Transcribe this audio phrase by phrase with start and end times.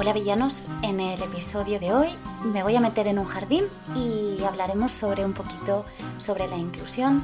[0.00, 2.08] Hola villanos, en el episodio de hoy
[2.44, 3.64] me voy a meter en un jardín
[3.96, 5.84] y hablaremos sobre un poquito
[6.18, 7.20] sobre la inclusión,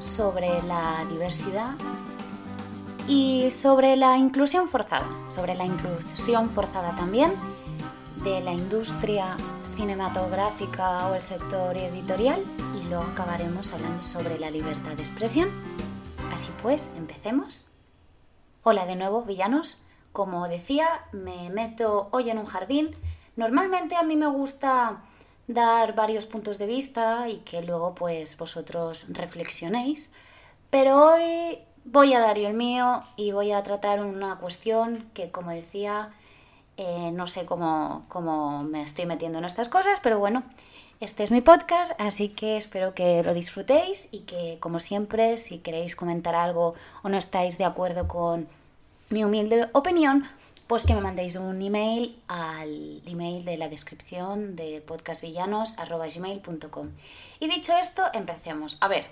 [0.00, 1.76] sobre la diversidad
[3.06, 7.34] y sobre la inclusión forzada, sobre la inclusión forzada también
[8.24, 9.36] de la industria
[9.76, 12.42] cinematográfica o el sector editorial
[12.82, 15.50] y luego acabaremos hablando sobre la libertad de expresión.
[16.32, 17.70] Así pues, empecemos.
[18.64, 19.84] Hola de nuevo villanos.
[20.18, 22.90] Como decía, me meto hoy en un jardín.
[23.36, 25.00] Normalmente a mí me gusta
[25.46, 30.12] dar varios puntos de vista y que luego pues vosotros reflexionéis,
[30.70, 35.30] pero hoy voy a dar yo el mío y voy a tratar una cuestión que
[35.30, 36.10] como decía
[36.76, 40.42] eh, no sé cómo, cómo me estoy metiendo en estas cosas, pero bueno,
[40.98, 45.58] este es mi podcast, así que espero que lo disfrutéis y que como siempre si
[45.58, 48.48] queréis comentar algo o no estáis de acuerdo con
[49.10, 50.28] mi humilde opinión,
[50.66, 56.90] pues que me mandéis un email al email de la descripción de podcastvillanos.gmail.com.
[57.40, 58.76] Y dicho esto, empecemos.
[58.80, 59.06] A ver,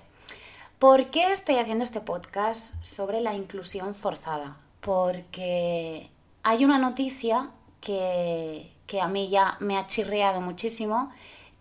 [0.79, 4.59] ¿por qué estoy haciendo este podcast sobre la inclusión forzada?
[4.81, 6.11] Porque
[6.43, 7.49] hay una noticia
[7.81, 11.11] que, a mí ya me ha chirreado muchísimo,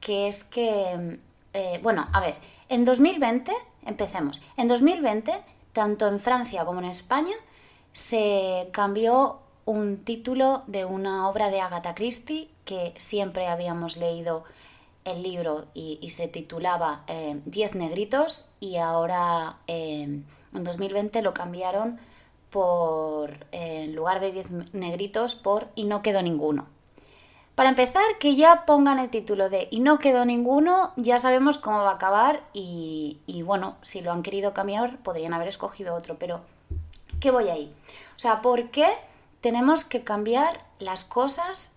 [0.02, 1.22] que es que,
[1.54, 2.36] eh, bueno, a ver,
[2.68, 3.54] en 2020,
[3.86, 5.42] empecemos, en 2020,
[5.72, 7.38] tanto en Francia como en España,
[7.96, 14.44] se cambió un título de una obra de Agatha Christie que siempre habíamos leído
[15.06, 21.98] el libro y, se titulaba eh, Diez negritos y ahora eh, en 2020 lo cambiaron
[22.50, 26.68] por, en lugar de Diez negritos, por Y no quedó ninguno.
[27.56, 31.78] Para empezar, que ya pongan el título de Y no quedó ninguno, ya sabemos cómo
[31.78, 36.18] va a acabar y, y bueno, si lo han querido cambiar, podrían haber escogido otro,
[36.20, 36.42] pero
[37.20, 37.74] qué voy ahí?
[38.16, 38.88] O sea, ¿por qué
[39.42, 41.76] tenemos que cambiar las cosas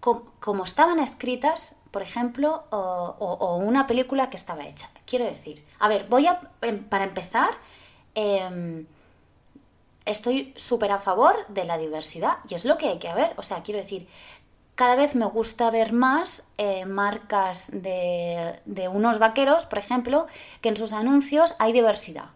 [0.00, 4.90] como, estaban escritas, por ejemplo, o, una película que estaba hecha?
[5.06, 7.50] Quiero decir, a ver, voy a, em, para empezar,
[8.14, 8.86] em,
[10.04, 13.34] estoy súper a favor de la diversidad y es lo que hay que haber.
[13.36, 14.08] O sea, quiero decir,
[14.74, 18.60] cada vez me gusta ver más eh, marcas de,
[18.92, 20.26] unos vaqueros, por ejemplo,
[20.60, 22.30] que en sus anuncios hay diversidad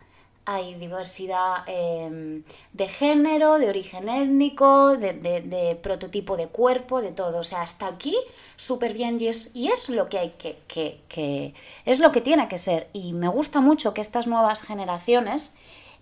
[0.46, 7.40] hay diversidad em, de género, de origen étnico, de, prototipo de cuerpo, de todo.
[7.40, 8.16] O sea, hasta aquí
[8.54, 12.48] súper bien y es, y es lo que hay que, que, es lo que tiene
[12.48, 12.88] que ser.
[12.92, 15.54] Y me gusta mucho que estas nuevas generaciones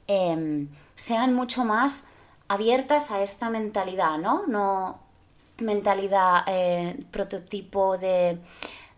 [0.06, 2.08] em, sean mucho más
[2.46, 4.46] abiertas a esta mentalidad, ¿no?
[4.46, 5.02] No
[5.58, 8.38] mentalidad eh, prototipo de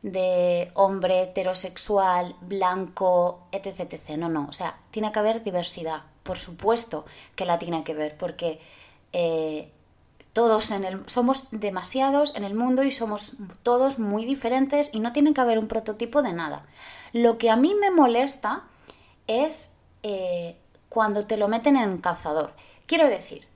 [0.03, 4.11] de hombre heterosexual, blanco, etc, etc.
[4.19, 8.17] No, no, o sea, tiene que haber diversidad, por supuesto que la tiene que ver,
[8.17, 8.61] porque
[9.13, 9.71] eh,
[10.33, 15.13] todos en el, somos demasiados en el mundo y somos todos muy diferentes y no
[15.13, 16.67] tiene que haber un prototipo de nada.
[17.13, 18.65] Lo que a mí me molesta
[19.27, 20.57] es eh,
[20.89, 22.53] cuando te lo meten en cazador.
[22.87, 23.47] Quiero decir,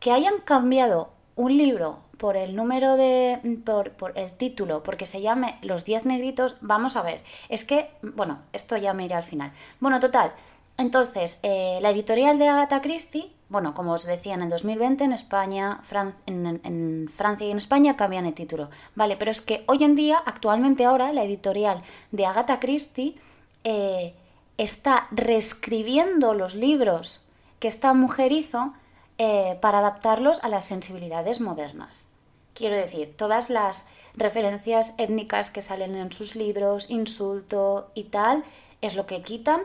[0.00, 3.40] que hayan cambiado un libro por el número de.
[3.64, 7.22] Por, el título, porque se llame Los 10 negritos, vamos a ver.
[7.48, 9.52] Es que, bueno, esto ya me iré al final.
[9.80, 10.32] Bueno, total.
[10.76, 15.12] Entonces, eh, la editorial de Agatha Christie, bueno, como os decía, en el 2020 en
[15.12, 15.80] España,
[16.26, 18.70] en, Francia y en España cambian el título.
[18.94, 23.16] Vale, pero es que hoy en día, actualmente ahora, la editorial de Agatha Christie
[23.64, 24.14] eh,
[24.56, 27.26] está reescribiendo los libros
[27.58, 28.72] que esta mujer hizo
[29.22, 32.08] eh, para adaptarlos a las sensibilidades modernas.
[32.54, 38.44] Quiero decir, todas las referencias étnicas que salen en sus libros, insulto y tal,
[38.80, 39.60] es lo que quitan,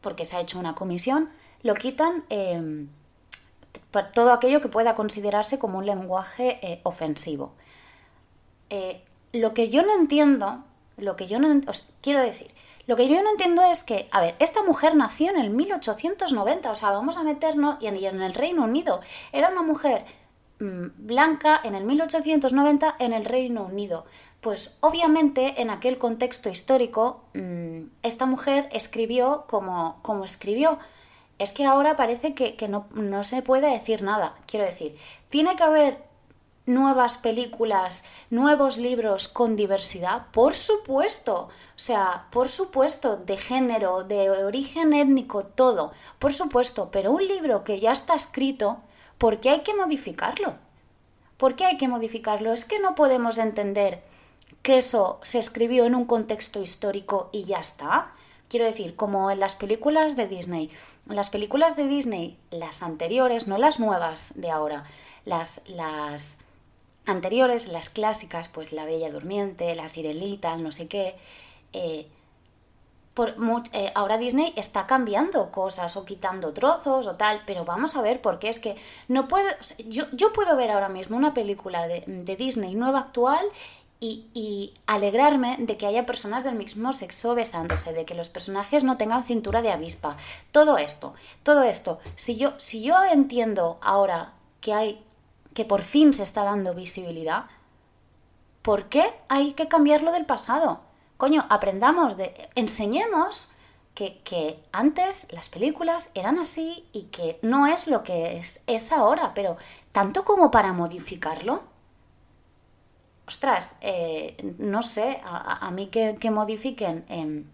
[0.00, 1.28] porque se ha hecho una comisión,
[1.62, 2.86] lo quitan eh,
[3.90, 7.52] por todo aquello que pueda considerarse como un lenguaje eh, ofensivo.
[8.70, 10.64] Eh, lo que yo no entiendo,
[10.96, 12.50] lo que yo no os quiero decir,
[12.86, 16.70] lo que yo no entiendo es que, a ver, esta mujer nació en el 1890,
[16.70, 19.00] o sea, vamos a meternos, y en el Reino Unido,
[19.32, 20.04] era una mujer
[20.60, 24.06] Mm, blanca en el 1890 en el Reino Unido.
[24.40, 30.78] Pues obviamente en aquel contexto histórico mm, esta mujer escribió como, como escribió.
[31.38, 34.36] Es que ahora parece que, no, no se puede decir nada.
[34.46, 34.96] Quiero decir,
[35.28, 35.98] tiene que haber
[36.66, 40.26] nuevas películas, nuevos libros con diversidad?
[40.32, 47.12] Por supuesto, o sea, por supuesto, de género, de origen étnico, todo, por supuesto, pero
[47.12, 48.78] un libro que ya está escrito,
[49.18, 50.54] ¿por qué hay que modificarlo?
[51.36, 52.52] ¿Por qué hay que modificarlo?
[52.52, 54.02] Es que no podemos entender
[54.62, 58.12] que eso se escribió en un contexto histórico y ya está.
[58.48, 60.70] Quiero decir, como en las películas de Disney.
[61.06, 64.84] Las películas de Disney, las anteriores, no las nuevas de ahora,
[65.24, 66.38] las, las
[67.06, 71.16] anteriores, las clásicas, pues La Bella Durmiente, La Sirenita, no sé qué,
[71.72, 72.06] eh,
[73.14, 73.36] por,
[73.72, 78.20] eh, ahora Disney está cambiando cosas o quitando trozos o tal, pero vamos a ver
[78.20, 79.48] porque es que no puedo,
[79.86, 83.46] yo, yo puedo ver ahora mismo una película de, de Disney nueva actual
[84.00, 88.82] y, y, alegrarme de que haya personas del mismo sexo besándose, de que los personajes
[88.82, 90.16] no tengan cintura de avispa,
[90.50, 91.14] todo esto,
[91.44, 95.04] todo esto, si yo, si yo entiendo ahora que hay,
[95.54, 97.46] que por fin se está dando visibilidad,
[98.62, 100.80] ¿por qué hay que cambiarlo del pasado?
[101.16, 103.50] coño, aprendamos, de, enseñemos
[103.94, 109.32] que, antes las películas eran así y que no es lo que es, es ahora,
[109.34, 109.56] pero
[109.92, 111.62] tanto como para modificarlo.
[113.26, 117.46] Ostras, eh, no sé, a, mí que, modifiquen em,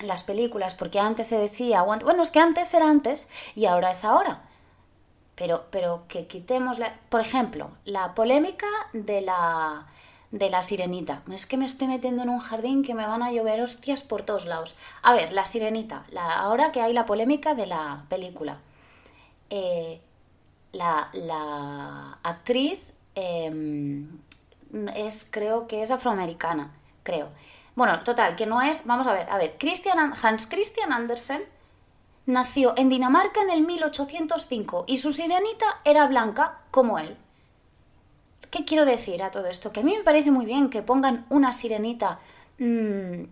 [0.00, 4.04] las películas, porque antes se decía, bueno, es que antes era antes y ahora es
[4.04, 4.42] ahora.
[5.34, 9.86] Pero, pero que quitemos, la, por ejemplo, la polémica de la,
[10.30, 11.22] de la sirenita.
[11.32, 14.22] Es que me estoy metiendo en un jardín que me van a llover hostias por
[14.22, 14.76] todos lados.
[15.02, 18.58] A ver, la sirenita, la, ahora que hay la polémica de la película.
[19.50, 20.00] Eh,
[20.72, 24.18] la, actriz em,
[24.94, 26.72] es, creo que es afroamericana,
[27.02, 27.28] creo.
[27.76, 31.42] Bueno, total, que no es, vamos a ver, a ver, Christian, Hans Christian Andersen
[32.26, 37.16] nació en Dinamarca en el 1805 y su sirenita era blanca como él.
[38.50, 39.72] ¿Qué quiero decir a todo esto?
[39.72, 42.20] Que a mí me parece muy bien que pongan una sirenita
[42.58, 43.24] mm,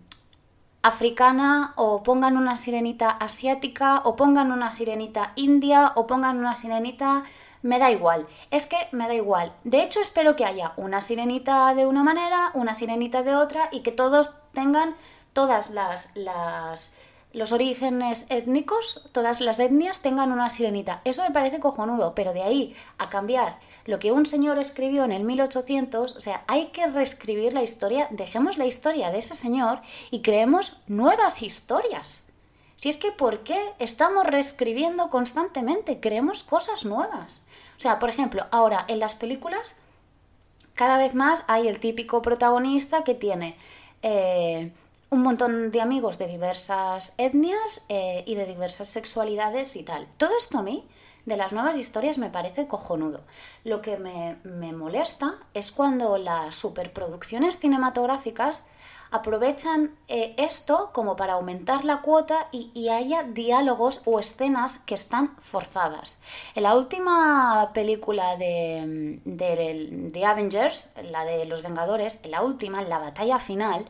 [0.81, 7.23] africana o pongan una sirenita asiática o pongan una sirenita india o pongan una sirenita...
[7.61, 9.53] Me da igual, es que me da igual.
[9.63, 13.83] De hecho, espero que haya una sirenita de una manera, una sirenita de otra y
[13.83, 14.97] que todos tengan
[15.31, 16.93] todas las, las
[17.33, 21.01] los orígenes étnicos, todas las etnias tengan una sirenita.
[21.03, 25.11] Eso me parece cojonudo, pero de ahí a cambiar lo que un señor escribió en
[25.11, 29.81] el 1800, o sea, hay que reescribir la historia, dejemos la historia de ese señor
[30.11, 32.25] y creemos nuevas historias.
[32.75, 35.99] Si es que, ¿por qué estamos reescribiendo constantemente?
[35.99, 37.41] Creemos cosas nuevas.
[37.75, 39.77] O sea, por ejemplo, ahora en las películas,
[40.75, 43.55] cada vez más hay el típico protagonista que tiene
[44.01, 44.71] eh,
[45.13, 50.07] un montón de amigos de diversas etnias eh, y de diversas sexualidades y tal.
[50.17, 50.87] Todo esto a mí
[51.25, 53.21] de las nuevas historias me parece cojonudo.
[53.63, 58.67] Lo que me, molesta es cuando las superproducciones cinematográficas
[59.11, 65.35] aprovechan eh, esto como para aumentar la cuota y, haya diálogos o escenas que están
[65.37, 66.19] forzadas.
[66.55, 72.89] En la última película de, de, Avengers, la de los Vengadores, en la última, en
[72.89, 73.85] la batalla final,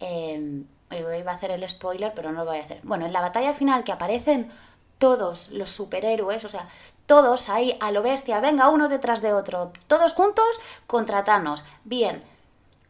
[0.00, 2.80] eh, iba a hacer el spoiler, pero no lo voy a hacer.
[2.82, 4.50] Bueno, en la batalla final que aparecen
[4.98, 6.68] todos los superhéroes, o sea,
[7.06, 11.64] todos ahí a lo bestia, venga uno detrás de otro, todos juntos contra Thanos.
[11.84, 12.22] Bien,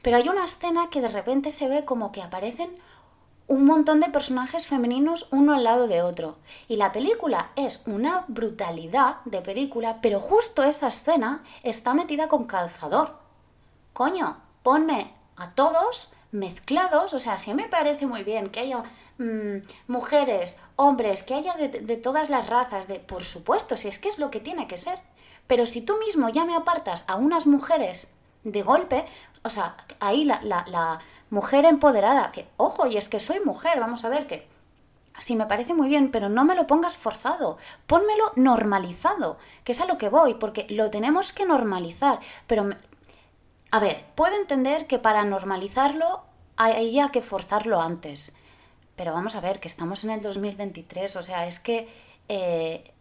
[0.02, 2.76] pero hay una escena que de repente se ve como que aparecen
[3.46, 6.36] un montón de personajes femeninos uno al lado de otro.
[6.68, 12.44] Y la película es una brutalidad de película, pero justo esa escena está metida con
[12.44, 13.16] calzador.
[13.92, 18.84] Coño, ponme a todos mezclados, o sea, sí me parece muy bien que haya
[19.18, 24.08] Mm, mujeres, hombres, que haya de, todas las razas, de, por supuesto, si es que
[24.08, 24.98] es lo que tiene que ser.
[25.46, 29.06] Pero si tú mismo ya me apartas a unas mujeres de golpe,
[29.44, 34.08] o sea, ahí la, mujer empoderada, que, ojo, y es que soy mujer, vamos a
[34.08, 34.52] ver que
[35.20, 37.56] Sí, me parece muy bien, pero no me lo pongas forzado.
[37.86, 42.18] Pónmelo normalizado, que es a lo que voy, porque lo tenemos que normalizar.
[42.48, 42.70] Pero,
[43.74, 46.22] a ver, puedo entender que para normalizarlo
[46.56, 48.36] haya que forzarlo antes.
[48.94, 51.88] Pero vamos a ver, que estamos en el 2023, o sea, es que
[52.28, 52.93] eh,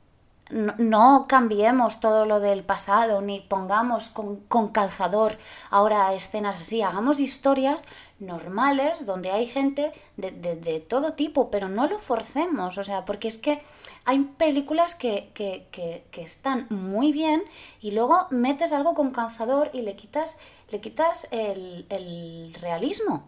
[0.52, 5.38] no, cambiemos todo lo del pasado, ni pongamos con, calzador
[5.70, 7.88] ahora escenas así, hagamos historias
[8.20, 13.38] normales donde hay gente de, todo tipo, pero no lo forcemos, o sea, porque es
[13.38, 13.62] que
[14.06, 17.44] hay películas que, que, están muy bien
[17.82, 20.38] y luego metes algo con calzador y le quitas,
[20.72, 23.28] le quitas el, el realismo.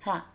[0.00, 0.26] O sea,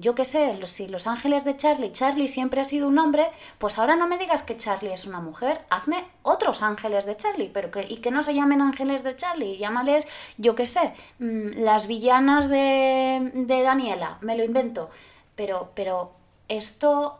[0.00, 3.26] yo qué sé, si Los Ángeles de Charlie, Charlie siempre ha sido un hombre,
[3.58, 7.50] pues ahora no me digas que Charlie es una mujer, hazme otros ángeles de Charlie,
[7.52, 10.06] pero que, y que no se llamen ángeles de Charlie, llámales,
[10.38, 14.88] yo qué sé, mm, las villanas de, de Daniela, me lo invento,
[15.34, 16.12] pero, pero
[16.48, 17.18] esto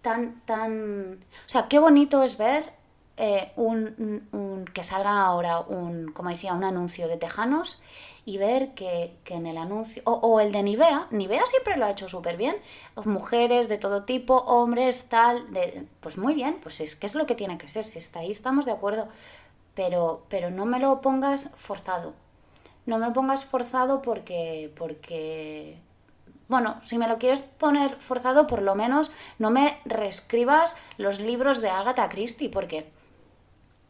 [0.00, 2.81] tan, tan, o sea, qué bonito es ver
[3.18, 7.82] eh, un, que salga ahora un, como decía, un anuncio de Tejanos
[8.24, 12.08] y ver que, en el anuncio, o, el de Nivea, Nivea siempre lo ha hecho
[12.08, 12.56] súper bien,
[13.04, 17.26] mujeres de todo tipo, hombres, tal, de, pues muy bien, pues es que es lo
[17.26, 19.08] que tiene que ser, si está ahí estamos de acuerdo,
[19.74, 22.14] pero, pero no me lo pongas forzado.
[22.86, 25.78] No me lo pongas forzado porque, porque,
[26.48, 31.60] bueno, si me lo quieres poner forzado, por lo menos no me reescribas los libros
[31.60, 32.90] de Agatha Christie, porque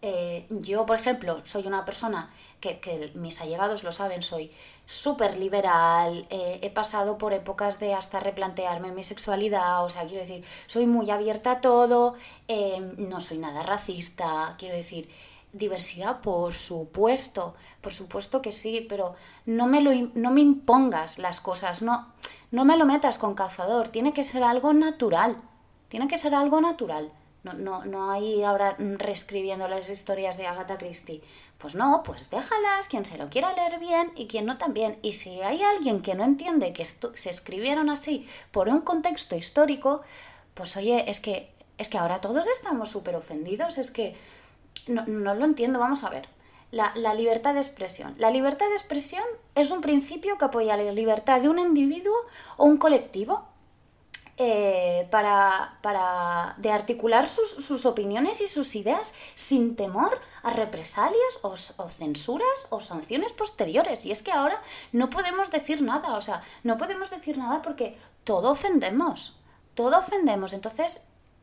[0.03, 2.31] eh, yo, por ejemplo, soy una persona
[2.61, 4.51] que, que mis allegados lo saben, soy
[4.85, 10.21] súper liberal, eh, he pasado por épocas de hasta replantearme mi sexualidad, o sea, quiero
[10.21, 12.15] decir, soy muy abierta a todo,
[12.49, 15.09] eh, no soy nada racista, quiero decir,
[15.53, 19.15] diversidad, por supuesto, por supuesto que sí, pero
[19.47, 22.13] no me, lo, no me impongas las cosas, no,
[22.51, 25.37] no me lo metas con cazador, tiene que ser algo natural,
[25.89, 27.13] tiene que ser algo natural.
[27.45, 31.23] No, no, no hay ahora reescribiendo las historias de Agatha Christie.
[31.59, 34.99] Pues no, pues déjalas, quien se lo quiera leer bien y quien no también.
[35.03, 40.03] Y si hay alguien que no entiende que se escribieron así por un contexto histórico,
[40.55, 44.17] pues oye, es que, es que ahora todos estamos súper ofendidos, es que
[44.87, 46.29] no, no lo entiendo, vamos a ver.
[46.71, 48.15] La, la, libertad de expresión.
[48.19, 52.17] La libertad de expresión es un principio que apoya la libertad de un individuo
[52.57, 53.52] o un colectivo
[54.45, 61.55] eh, para, para, de articular sus, opiniones y sus ideas sin temor a represalias o,
[61.77, 64.05] o, censuras o sanciones posteriores.
[64.05, 67.97] Y es que ahora no podemos decir nada, o sea, no podemos decir nada porque
[68.25, 69.39] todo ofendemos,
[69.75, 70.53] todo ofendemos.
[70.55, 71.03] Entonces,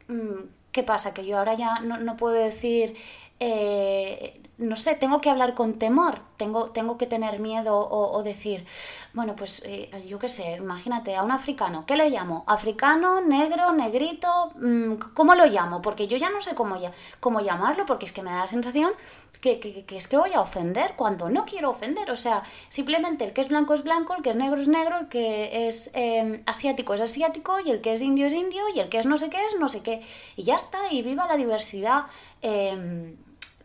[0.10, 0.42] mm,
[0.72, 1.14] ¿qué pasa?
[1.14, 2.96] Que yo ahora ya no, no puedo decir
[3.40, 8.66] eh, no sé, tengo que hablar con temor, tengo, tengo que tener miedo o, decir,
[9.14, 12.44] bueno, pues eh, yo qué sé, imagínate a un africano, ¿qué le llamo?
[12.46, 14.52] ¿Africano, negro, negrito?
[14.56, 15.82] Mm, ¿Cómo lo llamo?
[15.82, 18.48] Porque yo ya no sé cómo, ya, cómo llamarlo, porque es que me da la
[18.48, 18.92] sensación
[19.42, 22.12] que, es que voy a ofender cuando no quiero ofender.
[22.12, 25.00] O sea, simplemente el que es blanco es blanco, el que es negro es negro,
[25.00, 28.80] el que es em, asiático es asiático, y el que es indio es indio, y
[28.80, 30.02] el que es no sé qué es no sé qué.
[30.36, 32.06] Y ya está, y viva la diversidad.
[32.42, 33.16] Eh,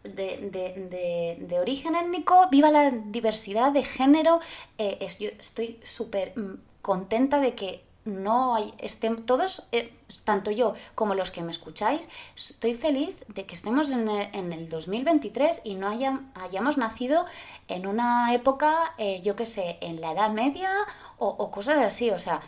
[0.05, 4.41] de, de, origen étnico, viva la diversidad de género.
[4.77, 9.93] Eh, estoy súper mm, contenta de que no hay, estén todos, eh,
[10.25, 15.63] tanto yo como los que me escucháis, estoy feliz de que estemos en el, 2023
[15.65, 17.27] y no hayamos nacido
[17.69, 20.71] en una época, eh, yo qué sé, en la Edad Media
[21.19, 22.11] o, cosas así.
[22.11, 22.43] O sea,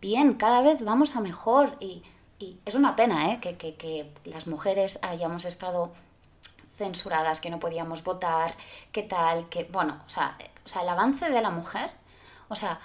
[0.00, 2.02] bien, cada vez vamos a mejor y,
[2.64, 5.92] es una pena que, que las mujeres hayamos estado
[6.80, 8.54] censuradas, que no podíamos votar,
[8.92, 11.90] qué tal, que, bueno, o sea, o sea, el avance de la mujer,
[12.48, 12.80] o sea,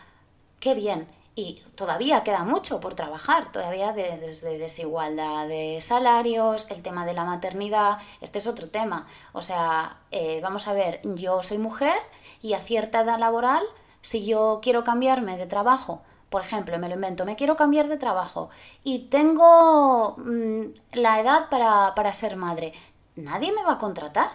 [0.60, 1.08] qué bien.
[1.36, 7.26] Y todavía queda mucho por trabajar, todavía desde desigualdad de salarios, el tema de la
[7.26, 9.06] maternidad, este es otro tema.
[9.34, 11.98] O sea, eh, vamos a ver, yo soy mujer
[12.42, 13.64] y a cierta edad laboral,
[14.02, 17.98] si yo quiero cambiarme de trabajo, por ejemplo, me lo invento, me quiero cambiar de
[17.98, 18.50] trabajo
[18.84, 22.74] y tengo mm, la edad para, para ser madre
[23.16, 24.28] nadie me va a contratar.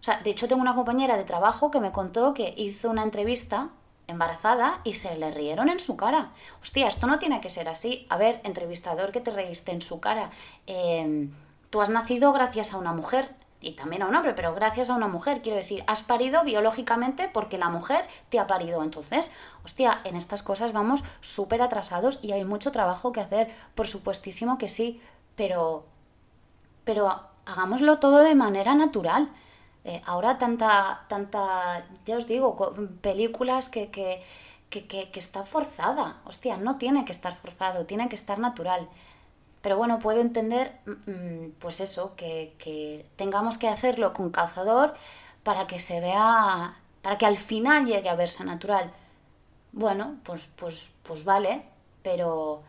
[0.00, 3.02] O sea, de hecho tengo una compañera de trabajo que me contó que hizo una
[3.02, 3.70] entrevista
[4.06, 6.32] embarazada y se le rieron en su cara.
[6.62, 8.06] Hostia, esto no tiene que ser así.
[8.10, 10.30] A ver, entrevistador que te reíste en su cara.
[10.66, 11.32] Em,
[11.70, 14.94] tú has nacido gracias a una mujer y también a un hombre, pero gracias a
[14.94, 15.40] una mujer.
[15.42, 18.82] Quiero decir, has parido biológicamente porque la mujer te ha parido.
[18.82, 19.32] Entonces,
[19.64, 23.50] hostia, en estas cosas vamos súper atrasados y hay mucho trabajo que hacer.
[23.74, 25.00] Por supuestísimo que sí,
[25.34, 25.86] pero...
[26.84, 27.08] Pero
[27.46, 29.30] hagámoslo todo de manera natural.
[29.84, 32.56] Eh, ahora tanta, tanta, ya os digo,
[33.02, 34.22] películas que, que,
[34.70, 36.20] que, que, está forzada.
[36.24, 38.88] Hostia, no tiene que estar forzado, tiene que estar natural.
[39.60, 44.94] Pero bueno, puedo entender, mm, mm, pues eso, que, que tengamos que hacerlo con calzador
[45.42, 48.92] para que se vea, para que al final llegue a verse natural.
[49.72, 51.62] Bueno, pues, pues, pues vale,
[52.02, 52.62] pero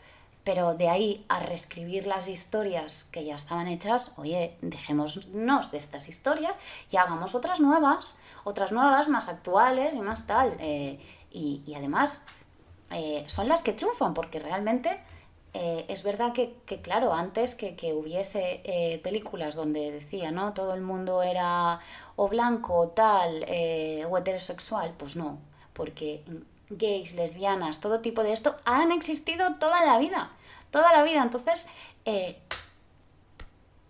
[0.46, 6.08] pero de ahí a reescribir las historias que ya estaban hechas, oye, dejémonos de estas
[6.08, 6.56] historias
[6.92, 10.56] y hagamos otras nuevas, otras nuevas, más actuales y más tal.
[10.60, 11.00] Eh,
[11.32, 12.22] y, además
[12.92, 15.00] eh, son las que triunfan, porque realmente
[15.56, 20.54] eh, es verdad que, claro, antes que, que hubiese películas donde decía, ¿no?
[20.54, 21.80] Todo el mundo era
[22.18, 23.44] o blanco o tal,
[24.10, 25.40] o heterosexual, pues no,
[25.74, 26.24] porque
[26.70, 30.32] gays, lesbianas, todo tipo de esto, han existido toda la vida.
[30.72, 31.22] Toda la vida.
[31.22, 31.68] Entonces,
[32.06, 32.38] eh,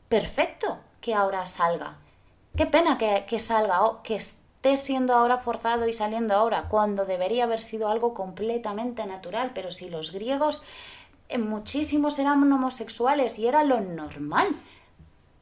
[0.10, 1.98] perfecto que ahora salga.
[2.55, 7.44] Qué pena que, salga o que esté siendo ahora forzado y saliendo ahora, cuando debería
[7.44, 9.51] haber sido algo completamente natural.
[9.53, 10.63] Pero si los griegos,
[11.29, 14.48] eh, muchísimos eran homosexuales y era lo normal.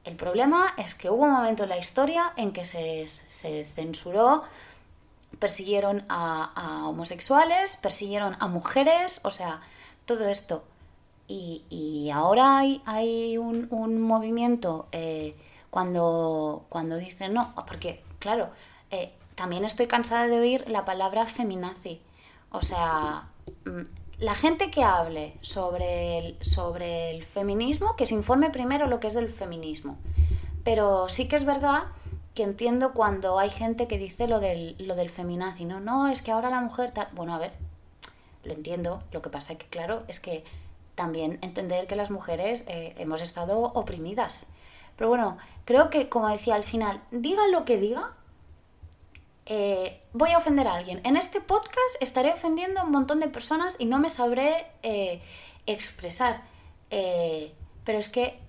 [0.04, 4.44] El problema es que hubo un momento en la historia en que se, se censuró
[5.40, 9.62] persiguieron a, homosexuales, persiguieron a mujeres, o sea,
[10.06, 10.64] todo esto.
[11.28, 15.36] Y, ahora hay, hay un, movimiento eh,
[15.70, 18.52] cuando, cuando dicen no, porque, claro,
[18.92, 22.02] eh, también estoy cansada de oír la palabra feminazi.
[22.52, 23.30] O sea,
[23.66, 23.82] mm,
[24.20, 29.08] la gente que hable sobre el, sobre el feminismo, que se informe primero lo que
[29.08, 29.98] es el feminismo.
[30.64, 31.86] Pero sí que es verdad
[32.34, 35.12] que entiendo cuando hay gente que dice lo del, lo del
[35.66, 35.80] ¿no?
[35.80, 37.08] No, es que ahora la mujer tal...
[37.12, 37.54] Bueno, a ver,
[38.44, 40.44] lo entiendo, lo que pasa es que, claro, es que
[40.96, 44.48] también entender que las mujeres eh, hemos estado oprimidas.
[44.96, 48.14] Pero bueno, creo que, como decía al final, diga lo que diga,
[49.46, 51.02] eh, voy a ofender a alguien.
[51.04, 55.22] En este podcast estaré ofendiendo a un montón de personas y no me sabré eh,
[55.66, 56.44] expresar.
[56.90, 58.40] pero es que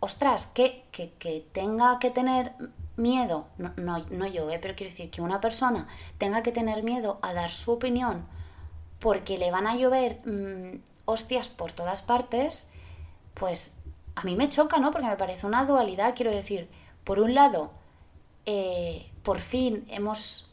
[0.00, 2.52] ostras, que, que, tenga que tener
[2.96, 5.86] miedo, no, no, yo, eh, pero quiero decir que una persona
[6.18, 8.26] tenga que tener miedo a dar su opinión
[8.98, 12.70] porque le van a llover mm, hostias por todas partes,
[13.34, 13.74] pues
[14.16, 14.90] a mí me choca, ¿no?
[14.90, 16.68] Porque me parece una dualidad, quiero decir,
[17.04, 17.70] por un lado,
[18.46, 20.50] eh, por fin hemos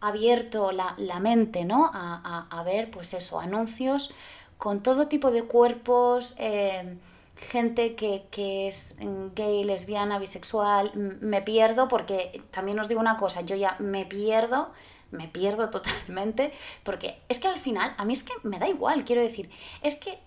[0.00, 1.90] abierto la, mente, ¿no?
[1.92, 4.12] A, a, ver, pues eso, anuncios
[4.58, 6.96] con todo tipo de cuerpos, eh,
[7.36, 8.98] gente que, que, es
[9.34, 14.72] gay, lesbiana, bisexual, me pierdo porque también os digo una cosa, yo ya me pierdo,
[15.10, 19.04] me pierdo totalmente, porque es que al final, a mí es que me da igual,
[19.04, 19.50] quiero decir,
[19.82, 20.18] es que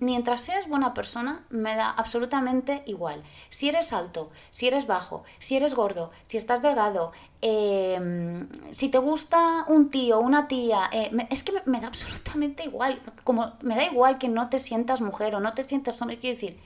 [0.00, 3.22] mientras seas buena persona, me da absolutamente igual.
[3.48, 8.98] Si eres alto, si eres bajo, si eres gordo, si estás delgado, em, si te
[8.98, 13.00] gusta un tío, una tía, eh, es que me, da absolutamente igual.
[13.24, 16.34] Como me da igual que no te sientas mujer o no te sientas hombre, quiero
[16.34, 16.58] decir,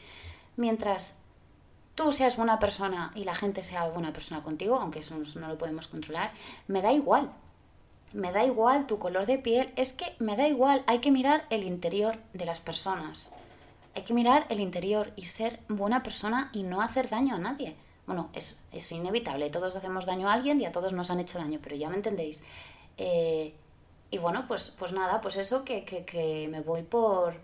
[0.56, 1.18] mientras
[1.94, 5.58] tú seas buena persona y la gente sea buena persona contigo, aunque eso no lo
[5.58, 6.32] podemos controlar,
[6.66, 7.30] me da igual
[8.12, 11.44] me da igual tu color de piel, es que me da igual, hay que mirar
[11.50, 13.32] el interior de las personas.
[13.94, 17.76] Hay que mirar el interior y ser buena persona y no hacer daño a nadie.
[18.06, 21.38] Bueno, es, es inevitable, todos hacemos daño a alguien y a todos nos han hecho
[21.38, 22.44] daño, pero ya me entendéis.
[22.98, 23.54] Eh,
[24.10, 27.34] y bueno, pues, pues nada, pues eso que, que, que me voy por,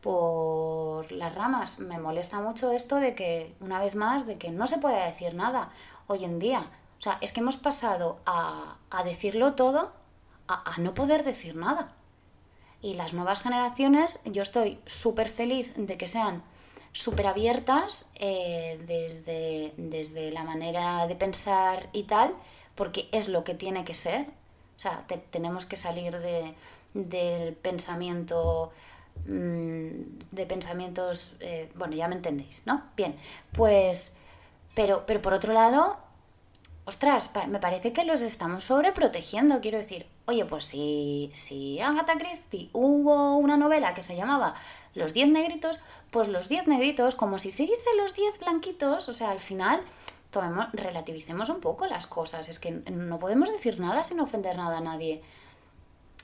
[0.00, 1.78] por las ramas.
[1.78, 5.34] Me molesta mucho esto de que, una vez más, de que no se puede decir
[5.34, 5.70] nada
[6.06, 6.70] hoy en día.
[6.98, 9.92] O sea, es que hemos pasado a, decirlo todo
[10.48, 11.92] a, no poder decir nada.
[12.82, 16.42] Y las nuevas generaciones, yo estoy súper feliz de que sean
[16.92, 22.34] súper abiertas eh, desde, desde, la manera de pensar y tal,
[22.74, 24.26] porque es lo que tiene que ser.
[24.76, 26.54] O sea, tenemos que salir de,
[26.94, 28.72] del pensamiento
[29.26, 29.90] mm,
[30.30, 32.82] de pensamientos, eh, bueno, ya me entendéis, ¿no?
[32.96, 33.16] Bien,
[33.52, 34.14] pues,
[34.74, 35.98] pero, pero por otro lado,
[36.86, 39.60] ostras, me parece que los estamos sobreprotegiendo.
[39.60, 44.54] Quiero decir, oye, pues si, si Agatha Christie hubo una novela que se llamaba
[44.94, 49.12] Los diez negritos, pues los diez negritos, como si se dice los diez blanquitos, o
[49.12, 49.82] sea, al final
[50.30, 52.48] tomemos, relativicemos un poco las cosas.
[52.48, 55.22] Es que no podemos decir nada sin ofender nada a nadie.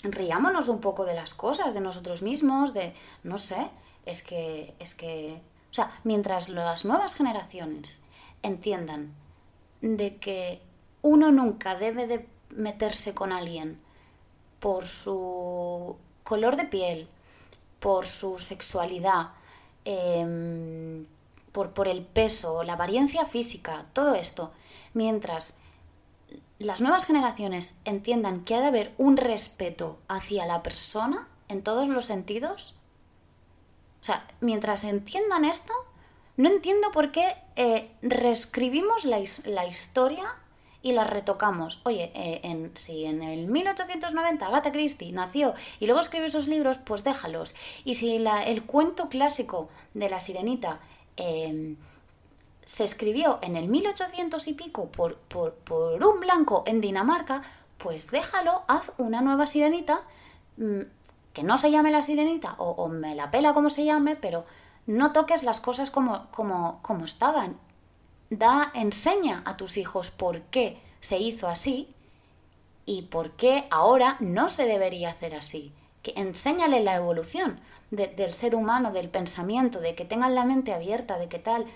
[0.05, 2.95] Riámonos un poco de las cosas, de nosotros mismos, de,
[3.25, 3.69] no sé,
[4.07, 8.03] es que, es que, o sea, mientras las nuevas generaciones
[8.43, 9.15] entiendan
[9.83, 10.63] de que
[11.03, 13.79] uno nunca debe de meterse con alguien
[14.61, 17.09] por su color de piel,
[17.81, 19.31] por su sexualidad,
[19.85, 21.07] em,
[21.51, 24.53] por, por el peso, la apariencia física, todo esto,
[24.95, 25.59] mientras
[26.59, 31.89] las nuevas generaciones entiendan que ha de haber un respeto hacia la persona en todos
[31.89, 32.75] los sentidos,
[34.01, 35.73] o sea, mientras entiendan esto,
[36.37, 40.25] no entiendo por qué eh, reescribimos la, historia
[40.81, 41.81] y la retocamos.
[41.85, 46.79] Oye, eh, en, si en el 1890 Agatha Christie nació y luego escribió esos libros,
[46.79, 47.55] pues déjalos.
[47.85, 50.81] Y si el cuento clásico de la sirenita
[51.17, 51.77] em,
[52.65, 55.19] se escribió en el 1800 y pico por,
[56.03, 57.43] un blanco en Dinamarca,
[57.77, 60.01] pues déjalo, haz una nueva sirenita
[60.57, 60.81] mm,
[61.35, 64.45] que no se llame la sirenita o, o me la pela como se llame, pero
[64.87, 67.59] no toques las cosas como, como, como estaban.
[68.31, 71.95] Da, enseña a tus hijos por qué se hizo así
[72.87, 75.73] y por qué ahora no se debería hacer así.
[76.03, 81.19] Que enséñale la evolución del ser humano, del pensamiento, de que tengan la mente abierta,
[81.19, 81.67] de qué tal.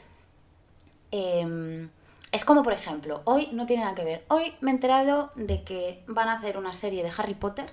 [1.10, 1.90] Em,
[2.32, 4.24] es como, por ejemplo, hoy no tiene nada que ver.
[4.28, 7.70] Hoy me he enterado de que van a hacer una serie de Harry Potter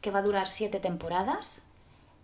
[0.00, 1.64] que va a durar siete temporadas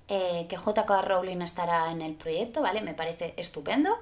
[0.09, 2.81] eh, que JK Rowling estará en el proyecto, ¿vale?
[2.83, 3.99] Me parece estupendo.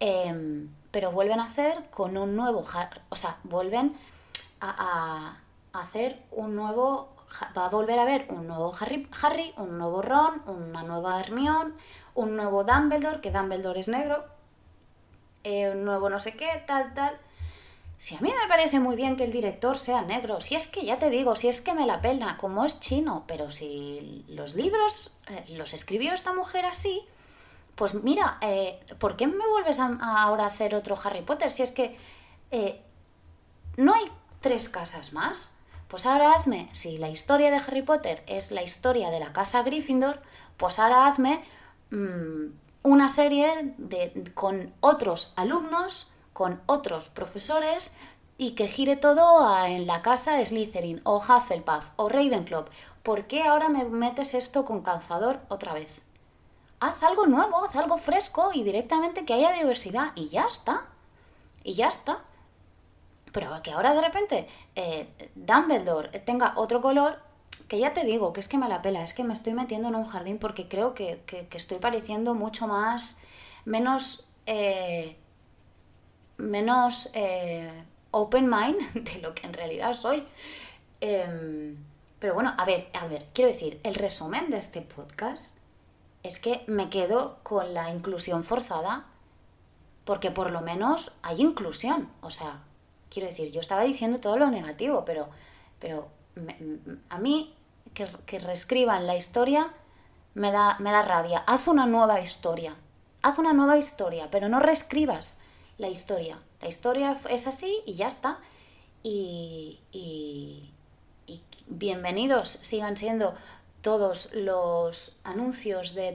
[0.00, 2.64] Em, pero vuelven a hacer con un nuevo,
[3.08, 3.96] o sea, vuelven
[4.60, 5.38] a,
[5.72, 7.14] hacer un nuevo,
[7.56, 11.74] va a volver a ver un nuevo Harry, Harry, un nuevo Ron, una nueva Hermione,
[12.14, 14.24] un nuevo Dumbledore, que Dumbledore es negro.
[15.44, 17.18] eh, un nuevo no sé qué, tal, tal.
[17.98, 20.84] Si a mí me parece muy bien que el director sea negro, si es que
[20.84, 24.54] ya te digo, si es que me la pena, como es chino, pero si los
[24.54, 27.02] libros eh, los escribió esta mujer así,
[27.74, 29.86] pues mira, eh, ¿por qué me vuelves a,
[30.22, 31.50] ahora a hacer otro Harry Potter?
[31.50, 31.96] Si es que
[32.50, 32.82] eh,
[33.76, 34.04] no hay
[34.40, 35.58] tres casas más.
[35.88, 39.62] Pues ahora hazme, si la historia de Harry Potter es la historia de la casa
[39.62, 40.20] Gryffindor,
[40.56, 41.44] pues ahora hazme
[41.90, 42.46] mm,
[42.82, 47.94] una serie de, con otros alumnos con otros profesores
[48.36, 52.66] y que gire todo en la casa Slytherin o Hufflepuff o Ravenclaw.
[53.02, 56.02] ¿Por qué ahora me metes esto con calzador otra vez?
[56.78, 60.84] Haz algo nuevo, haz algo fresco y directamente que haya diversidad y ya está.
[61.64, 62.22] Y ya está.
[63.32, 67.18] Pero que ahora de repente eh, Dumbledore tenga otro color,
[67.66, 69.88] que ya te digo, que es que me la pela, es que me estoy metiendo
[69.88, 73.18] en un jardín porque creo que, estoy pareciendo mucho más,
[73.64, 74.28] menos...
[74.44, 75.16] Eh,
[76.38, 77.70] menos eh,
[78.10, 80.26] open mind de lo que en realidad soy.
[81.00, 81.76] Em,
[82.18, 85.58] pero bueno, a ver, a ver, quiero decir, el resumen de este podcast
[86.22, 89.06] es que me quedo con la inclusión forzada
[90.04, 92.08] porque por lo menos hay inclusión.
[92.20, 92.62] O sea,
[93.10, 95.28] quiero decir, yo estaba diciendo todo lo negativo, pero,
[95.78, 96.08] pero
[97.08, 97.54] a mí
[97.92, 99.72] que, que, reescriban la historia
[100.34, 101.42] me da, me da rabia.
[101.46, 102.74] Haz una nueva historia.
[103.22, 105.38] Haz una nueva historia, pero no reescribas
[105.78, 106.40] la historia.
[106.60, 108.40] La historia es así y ya está.
[109.02, 109.80] Y,
[111.68, 113.34] bienvenidos sigan siendo
[113.82, 116.12] todos los anuncios de,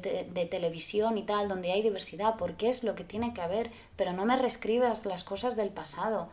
[0.49, 4.25] televisión y tal, donde hay diversidad, porque es lo que tiene que haber, pero no
[4.25, 6.29] me reescribas las cosas del pasado.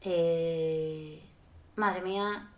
[0.00, 1.20] Eh,
[1.76, 2.50] madre mía,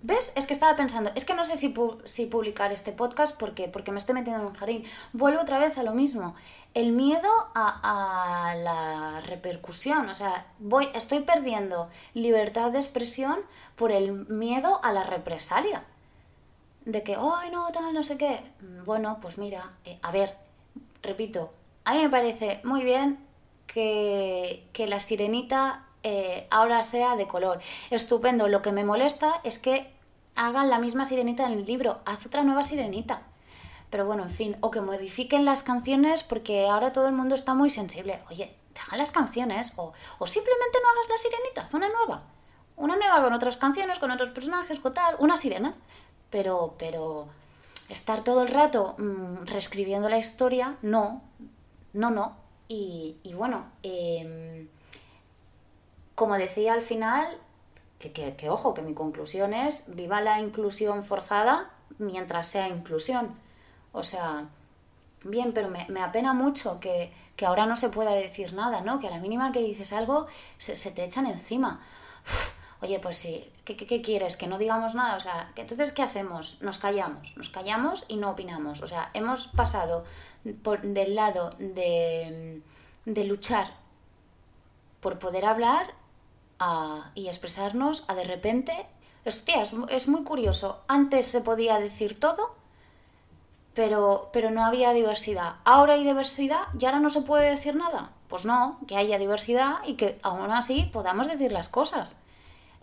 [0.00, 0.32] ¿Ves?
[0.36, 3.90] Es que estaba pensando, es que no sé si, si publicar este podcast porque, porque
[3.90, 4.84] me estoy metiendo en un jardín.
[5.12, 6.36] Vuelvo otra vez a lo mismo.
[6.72, 10.08] El miedo a, la repercusión.
[10.08, 13.40] O sea, voy, estoy perdiendo libertad de expresión
[13.74, 15.84] por el miedo a la represalia.
[16.84, 18.40] De que, ay, no, tal, no sé qué.
[18.84, 20.36] Bueno, pues mira, eh, a ver,
[21.02, 21.52] repito,
[21.84, 23.18] a mí me parece muy bien
[23.66, 27.60] que, que la sirenita eh, ahora sea de color.
[27.90, 28.48] Estupendo.
[28.48, 29.92] Lo que me molesta es que
[30.34, 32.00] hagan la misma sirenita en el libro.
[32.04, 33.22] Haz otra nueva sirenita.
[33.90, 37.54] Pero bueno, en fin, o que modifiquen las canciones porque ahora todo el mundo está
[37.54, 38.20] muy sensible.
[38.30, 39.92] Oye, deja las canciones o,
[40.26, 42.22] simplemente no hagas la sirenita, haz una nueva.
[42.76, 45.74] Una nueva con otras canciones, con otros personajes, con tal, una sirena.
[46.30, 47.28] Pero, pero
[47.88, 51.22] estar todo el rato mm, reescribiendo la historia, no,
[51.94, 52.36] no, no.
[52.68, 54.68] Y, bueno, eh,
[56.18, 57.38] como decía al final,
[58.00, 63.38] que, ojo, que mi conclusión es, viva la inclusión forzada mientras sea inclusión.
[63.92, 64.48] O sea,
[65.22, 67.12] bien, pero me, apena mucho que,
[67.46, 68.98] ahora no se pueda decir nada, ¿no?
[68.98, 70.26] Que a la mínima que dices algo
[70.56, 71.86] se, te echan encima.
[72.82, 74.36] oye, pues sí, ¿qué, ¿qué, quieres?
[74.36, 75.14] ¿Que no digamos nada?
[75.14, 76.60] O sea, que entonces, ¿qué hacemos?
[76.62, 78.82] Nos callamos, nos callamos y no opinamos.
[78.82, 80.02] O sea, hemos pasado
[80.64, 82.60] por, del lado de,
[83.04, 83.68] de luchar
[85.00, 85.96] por poder hablar
[87.14, 88.86] y expresarnos a de repente...
[89.24, 90.80] Hostia, es, muy curioso.
[90.88, 92.54] Antes se podía decir todo,
[93.74, 95.56] pero, pero no había diversidad.
[95.64, 98.12] Ahora hay diversidad y ahora no se puede decir nada.
[98.28, 102.16] Pues no, que haya diversidad y que aún así podamos decir las cosas.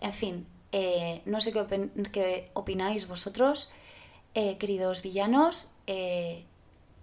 [0.00, 3.70] En fin, eh, no sé qué, opináis vosotros,
[4.34, 5.70] eh, queridos villanos.
[5.86, 6.44] Eh,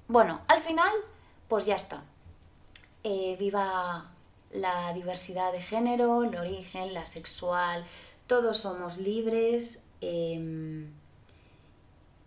[0.07, 0.93] bueno, al final,
[1.47, 2.03] pues ya está.
[3.03, 4.12] viva
[4.53, 7.85] la diversidad de género, el origen, la sexual,
[8.27, 10.91] todos somos libres em,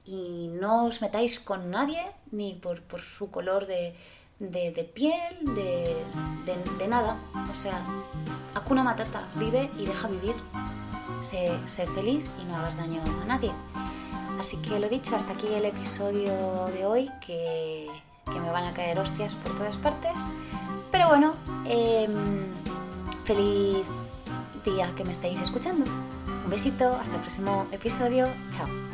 [0.05, 3.95] y no os metáis con nadie, ni por, su color de,
[4.95, 7.17] piel, de, nada.
[7.51, 7.81] O sea,
[8.55, 10.35] Akuna Matata, vive y deja vivir.
[11.21, 13.53] Sé, sé feliz y no hagas daño a nadie.
[14.39, 17.89] Así que lo dicho, hasta aquí el episodio de hoy, que,
[18.33, 20.27] que me van a caer hostias por todas partes.
[20.91, 21.35] Pero bueno,
[21.67, 22.13] em,
[23.25, 23.87] feliz
[24.65, 25.85] día que me estéis escuchando.
[26.45, 28.27] Un besito, hasta el próximo episodio.
[28.51, 28.86] Chao.